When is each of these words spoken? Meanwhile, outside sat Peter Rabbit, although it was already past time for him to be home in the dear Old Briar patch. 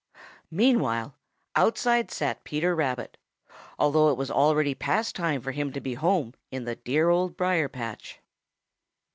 Meanwhile, 0.49 1.13
outside 1.55 2.09
sat 2.09 2.43
Peter 2.43 2.73
Rabbit, 2.75 3.17
although 3.77 4.09
it 4.09 4.17
was 4.17 4.31
already 4.31 4.73
past 4.73 5.15
time 5.15 5.41
for 5.41 5.51
him 5.51 5.71
to 5.73 5.79
be 5.79 5.93
home 5.93 6.33
in 6.49 6.63
the 6.65 6.75
dear 6.75 7.09
Old 7.09 7.37
Briar 7.37 7.69
patch. 7.69 8.19